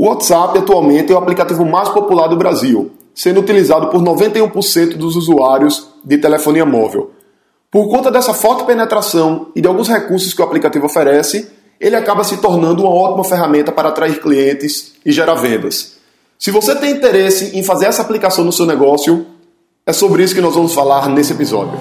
[0.00, 5.14] O WhatsApp atualmente é o aplicativo mais popular do Brasil, sendo utilizado por 91% dos
[5.14, 7.10] usuários de telefonia móvel.
[7.70, 12.24] Por conta dessa forte penetração e de alguns recursos que o aplicativo oferece, ele acaba
[12.24, 15.98] se tornando uma ótima ferramenta para atrair clientes e gerar vendas.
[16.38, 19.26] Se você tem interesse em fazer essa aplicação no seu negócio,
[19.84, 21.78] é sobre isso que nós vamos falar nesse episódio.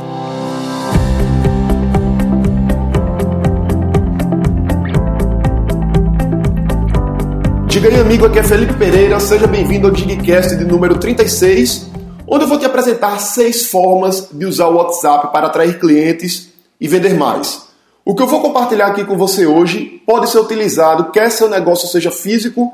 [7.80, 11.90] Diga aí, amigo, aqui é Felipe Pereira, seja bem-vindo ao Digcast de número 36,
[12.28, 16.90] onde eu vou te apresentar seis formas de usar o WhatsApp para atrair clientes e
[16.90, 17.70] vender mais.
[18.04, 21.88] O que eu vou compartilhar aqui com você hoje pode ser utilizado quer seu negócio
[21.88, 22.70] seja físico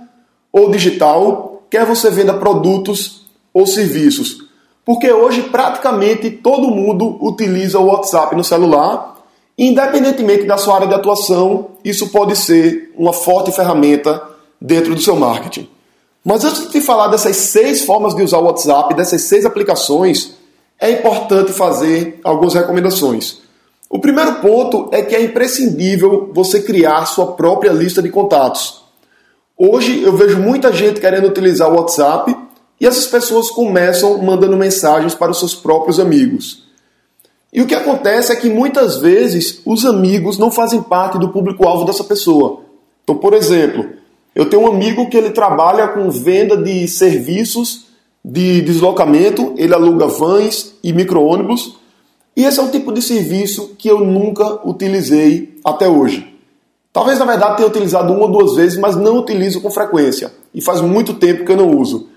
[0.52, 4.48] ou digital, quer você venda produtos ou serviços.
[4.84, 9.18] Porque hoje praticamente todo mundo utiliza o WhatsApp no celular,
[9.56, 15.16] independentemente da sua área de atuação, isso pode ser uma forte ferramenta dentro do seu
[15.16, 15.70] marketing.
[16.24, 20.36] Mas antes de falar dessas seis formas de usar o WhatsApp, dessas seis aplicações,
[20.80, 23.40] é importante fazer algumas recomendações.
[23.90, 28.84] O primeiro ponto é que é imprescindível você criar sua própria lista de contatos.
[29.58, 32.36] Hoje eu vejo muita gente querendo utilizar o WhatsApp
[32.82, 36.66] e essas pessoas começam mandando mensagens para os seus próprios amigos.
[37.54, 41.86] E o que acontece é que muitas vezes os amigos não fazem parte do público-alvo
[41.86, 42.64] dessa pessoa.
[43.04, 43.88] Então, por exemplo,
[44.36, 47.86] eu tenho um amigo que ele trabalha com venda de serviços
[48.24, 51.78] de deslocamento, ele aluga vans e micro-ônibus,
[52.36, 56.36] e esse é um tipo de serviço que eu nunca utilizei até hoje.
[56.92, 60.62] Talvez na verdade tenha utilizado uma ou duas vezes, mas não utilizo com frequência, e
[60.62, 62.10] faz muito tempo que eu não uso.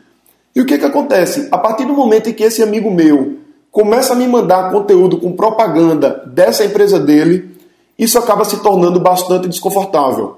[0.56, 1.46] E o que, que acontece?
[1.52, 3.36] A partir do momento em que esse amigo meu
[3.70, 7.54] começa a me mandar conteúdo com propaganda dessa empresa dele,
[7.96, 10.37] isso acaba se tornando bastante desconfortável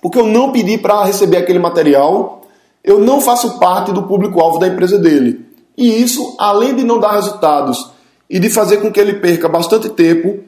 [0.00, 2.42] porque eu não pedi para receber aquele material,
[2.82, 5.46] eu não faço parte do público-alvo da empresa dele.
[5.76, 7.90] E isso, além de não dar resultados
[8.28, 10.40] e de fazer com que ele perca bastante tempo,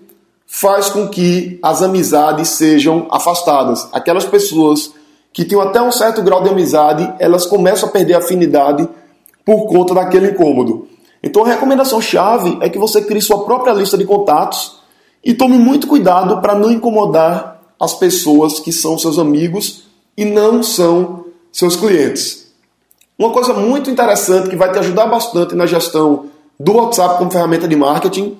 [0.46, 3.88] faz com que as amizades sejam afastadas.
[3.92, 4.92] Aquelas pessoas
[5.32, 8.88] que tinham até um certo grau de amizade, elas começam a perder afinidade
[9.44, 10.88] por conta daquele incômodo.
[11.22, 14.80] Então a recomendação chave é que você crie sua própria lista de contatos
[15.24, 17.49] e tome muito cuidado para não incomodar
[17.80, 19.84] as pessoas que são seus amigos
[20.16, 22.48] e não são seus clientes.
[23.18, 26.26] Uma coisa muito interessante que vai te ajudar bastante na gestão
[26.58, 28.36] do WhatsApp como ferramenta de marketing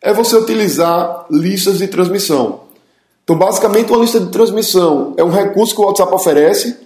[0.00, 2.62] é você utilizar listas de transmissão.
[3.22, 6.76] Então, basicamente, uma lista de transmissão é um recurso que o WhatsApp oferece,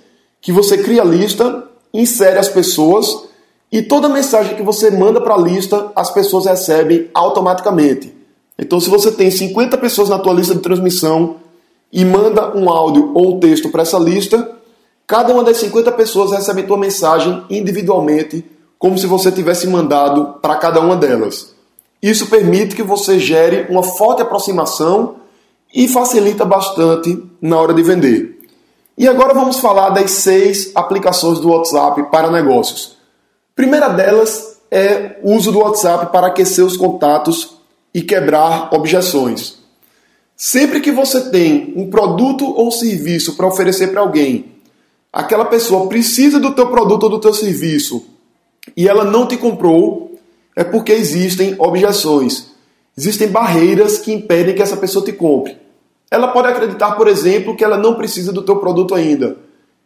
[0.41, 1.65] que você cria a lista,
[1.95, 3.25] insere as pessoas
[3.73, 8.15] e toda mensagem que você manda para a lista, as pessoas recebem automaticamente.
[8.59, 11.37] Então, se você tem 50 pessoas na tua lista de transmissão,
[11.93, 14.51] e manda um áudio ou um texto para essa lista,
[15.07, 18.45] cada uma das 50 pessoas recebe tua mensagem individualmente,
[18.79, 21.55] como se você tivesse mandado para cada uma delas.
[22.03, 25.17] Isso permite que você gere uma forte aproximação
[25.75, 28.37] e facilita bastante na hora de vender.
[28.99, 32.97] E agora vamos falar das seis aplicações do WhatsApp para negócios.
[33.55, 37.57] Primeira delas é o uso do WhatsApp para aquecer os contatos
[37.95, 39.59] e quebrar objeções.
[40.37, 44.53] Sempre que você tem um produto ou serviço para oferecer para alguém,
[45.11, 48.05] aquela pessoa precisa do teu produto ou do teu serviço
[48.77, 50.15] e ela não te comprou,
[50.55, 52.49] é porque existem objeções.
[52.97, 55.57] Existem barreiras que impedem que essa pessoa te compre.
[56.11, 59.39] Ela pode acreditar, por exemplo, que ela não precisa do teu produto ainda.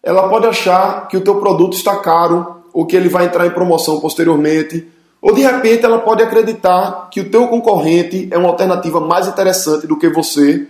[0.02, 3.50] Ela pode achar que o teu produto está caro ou que ele vai entrar em
[3.50, 4.86] promoção posteriormente
[5.20, 9.86] ou de repente ela pode acreditar que o teu concorrente é uma alternativa mais interessante
[9.86, 10.66] do que você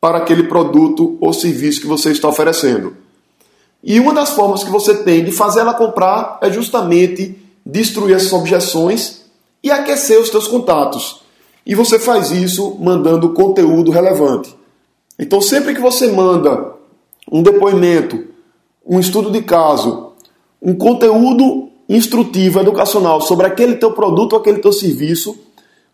[0.00, 2.96] para aquele produto ou serviço que você está oferecendo.
[3.84, 8.32] E uma das formas que você tem de fazer ela comprar é justamente destruir essas
[8.32, 9.22] objeções
[9.62, 11.22] e aquecer os teus contatos.
[11.64, 14.56] E você faz isso mandando conteúdo relevante.
[15.18, 16.72] Então, sempre que você manda
[17.30, 18.24] um depoimento,
[18.84, 20.12] um estudo de caso,
[20.60, 25.36] um conteúdo instrutivo, educacional sobre aquele teu produto ou aquele teu serviço,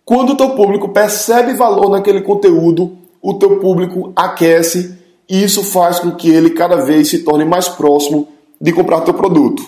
[0.05, 4.97] quando o teu público percebe valor naquele conteúdo, o teu público aquece
[5.29, 8.29] e isso faz com que ele cada vez se torne mais próximo
[8.61, 9.63] de comprar teu produto.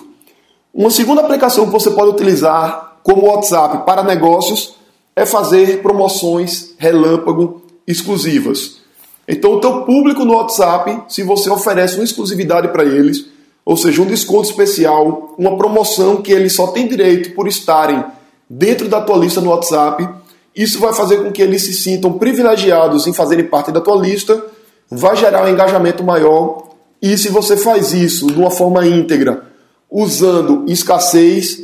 [0.73, 4.75] Uma segunda aplicação que você pode utilizar como WhatsApp para negócios
[5.15, 8.79] é fazer promoções relâmpago exclusivas.
[9.27, 13.27] Então, o teu público no WhatsApp, se você oferece uma exclusividade para eles,
[13.65, 18.03] ou seja, um desconto especial, uma promoção que eles só têm direito por estarem
[18.49, 20.07] dentro da tua lista no WhatsApp.
[20.55, 24.43] Isso vai fazer com que eles se sintam privilegiados em fazerem parte da tua lista,
[24.89, 26.69] vai gerar um engajamento maior
[27.01, 29.43] E se você faz isso de uma forma íntegra,
[29.89, 31.63] usando escassez,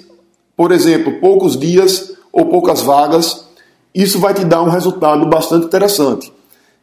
[0.55, 3.45] por exemplo, poucos dias ou poucas vagas,
[3.93, 6.33] isso vai te dar um resultado bastante interessante.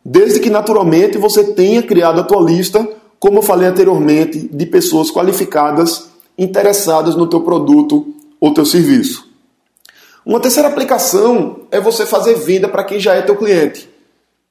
[0.05, 2.87] Desde que naturalmente você tenha criado a tua lista,
[3.25, 9.27] como eu falei anteriormente, de pessoas qualificadas interessadas no teu produto ou teu serviço.
[10.27, 13.89] Uma terceira aplicação é você fazer venda para quem já é teu cliente.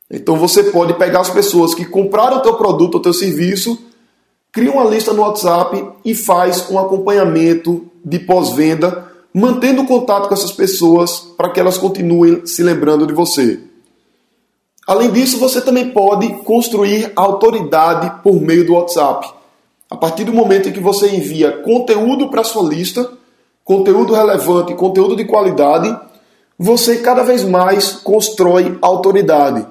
[0.09, 3.77] Então você pode pegar as pessoas que compraram o teu produto ou teu serviço
[4.51, 10.51] cria uma lista no WhatsApp e faz um acompanhamento de pós-venda, mantendo contato com essas
[10.51, 13.59] pessoas para que elas continuem se lembrando de você.
[14.85, 19.31] Além disso, você também pode construir autoridade por meio do WhatsApp.
[19.89, 23.09] A partir do momento em que você envia conteúdo para sua lista,
[23.63, 25.95] conteúdo relevante, conteúdo de qualidade,
[26.57, 29.65] você cada vez mais constrói autoridade.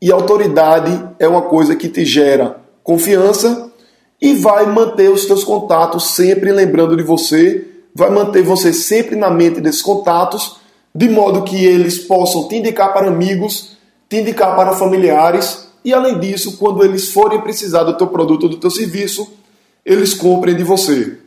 [0.00, 3.70] E autoridade é uma coisa que te gera confiança
[4.20, 9.30] e vai manter os seus contatos sempre lembrando de você, vai manter você sempre na
[9.30, 10.56] mente desses contatos,
[10.94, 13.76] de modo que eles possam te indicar para amigos,
[14.08, 18.48] te indicar para familiares e além disso, quando eles forem precisar do teu produto ou
[18.48, 19.30] do teu serviço,
[19.84, 21.18] eles comprem de você.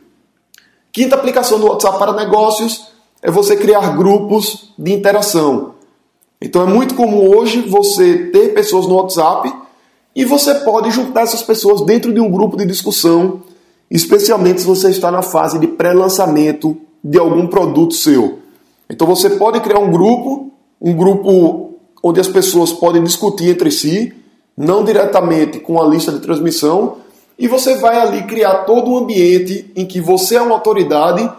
[0.90, 2.88] Quinta aplicação do WhatsApp para negócios
[3.22, 5.74] é você criar grupos de interação.
[6.40, 9.52] Então é muito comum hoje você ter pessoas no WhatsApp
[10.14, 13.42] e você pode juntar essas pessoas dentro de um grupo de discussão,
[13.88, 18.40] especialmente se você está na fase de pré-lançamento de algum produto seu.
[18.90, 21.67] Então você pode criar um grupo, um grupo
[22.02, 24.12] onde as pessoas podem discutir entre si,
[24.56, 26.98] não diretamente com a lista de transmissão,
[27.38, 31.30] e você vai ali criar todo um ambiente em que você é uma autoridade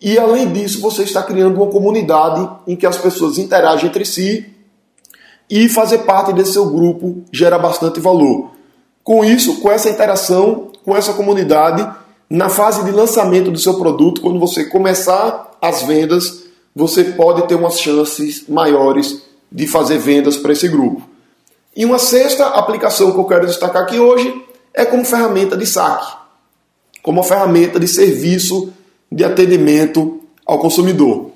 [0.00, 4.44] e além disso você está criando uma comunidade em que as pessoas interagem entre si
[5.48, 8.50] e fazer parte desse seu grupo gera bastante valor.
[9.02, 11.86] Com isso, com essa interação, com essa comunidade,
[12.28, 16.44] na fase de lançamento do seu produto, quando você começar as vendas,
[16.74, 19.22] você pode ter umas chances maiores
[19.54, 21.08] de fazer vendas para esse grupo.
[21.76, 26.12] E uma sexta aplicação que eu quero destacar aqui hoje é como ferramenta de saque,
[27.00, 28.72] como ferramenta de serviço
[29.10, 31.30] de atendimento ao consumidor.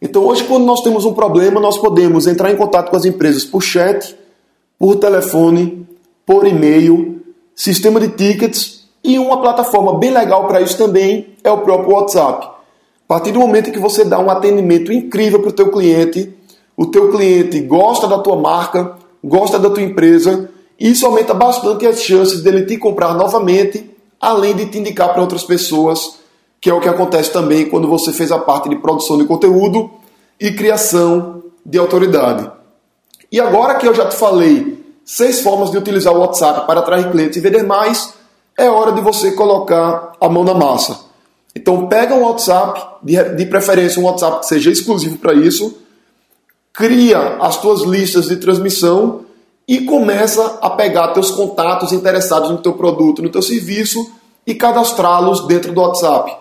[0.00, 3.44] Então, hoje, quando nós temos um problema, nós podemos entrar em contato com as empresas
[3.44, 4.16] por chat,
[4.78, 5.86] por telefone,
[6.24, 7.20] por e-mail,
[7.54, 12.46] sistema de tickets e uma plataforma bem legal para isso também é o próprio WhatsApp.
[12.46, 16.32] A partir do momento que você dá um atendimento incrível para o teu cliente,
[16.76, 22.02] o teu cliente gosta da tua marca, gosta da tua empresa, isso aumenta bastante as
[22.02, 23.90] chances dele te comprar novamente,
[24.20, 26.18] além de te indicar para outras pessoas
[26.60, 29.90] que é o que acontece também quando você fez a parte de produção de conteúdo
[30.40, 32.50] e criação de autoridade.
[33.30, 37.10] E agora que eu já te falei seis formas de utilizar o WhatsApp para atrair
[37.10, 38.14] clientes e vender mais,
[38.58, 41.06] é hora de você colocar a mão na massa.
[41.54, 45.78] Então pega um WhatsApp, de, preferência um WhatsApp que seja exclusivo para isso,
[46.76, 49.22] cria as tuas listas de transmissão
[49.66, 54.12] e começa a pegar teus contatos interessados no teu produto, no teu serviço
[54.46, 56.36] e cadastrá-los dentro do WhatsApp.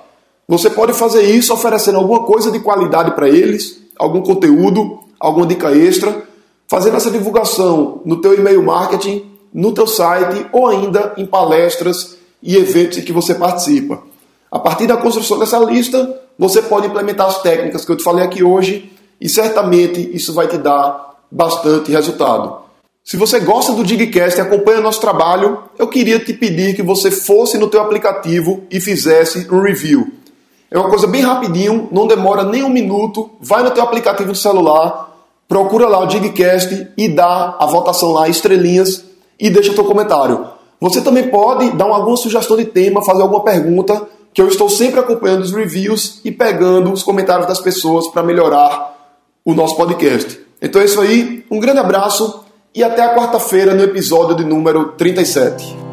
[0.45, 5.71] Você pode fazer isso oferecendo alguma coisa de qualidade para eles, algum conteúdo, alguma dica
[5.71, 6.23] extra,
[6.67, 12.57] fazendo essa divulgação no teu e-mail marketing, no teu site ou ainda em palestras e
[12.57, 14.03] eventos em que você participa.
[14.51, 18.24] A partir da construção dessa lista, você pode implementar as técnicas que eu te falei
[18.24, 22.65] aqui hoje e certamente isso vai te dar bastante resultado.
[23.03, 27.12] Se você gosta do Digcast e acompanha nosso trabalho, eu queria te pedir que você
[27.12, 30.12] fosse no teu aplicativo e fizesse um review.
[30.72, 33.29] É uma coisa bem rapidinho, não demora nem um minuto.
[33.39, 35.15] Vai no teu aplicativo do celular,
[35.48, 39.05] procura lá o Digcast e dá a votação lá, estrelinhas,
[39.39, 40.48] e deixa teu comentário.
[40.81, 44.01] Você também pode dar alguma sugestão de tema, fazer alguma pergunta,
[44.34, 48.94] que eu estou sempre acompanhando os reviews e pegando os comentários das pessoas para melhorar
[49.45, 50.39] o nosso podcast.
[50.59, 54.93] Então é isso aí, um grande abraço e até a quarta-feira no episódio de número
[54.93, 55.85] 37.